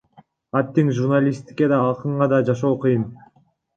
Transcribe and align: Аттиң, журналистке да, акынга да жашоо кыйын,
Аттиң, 0.61 0.87
журналистке 0.99 1.67
да, 1.73 1.81
акынга 1.91 2.31
да 2.33 2.43
жашоо 2.51 2.73
кыйын, 2.87 3.05